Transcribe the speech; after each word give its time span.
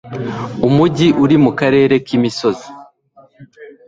Umujyi 0.67 1.07
uri 1.23 1.35
mukarere 1.43 1.95
k'imisozi. 2.05 2.67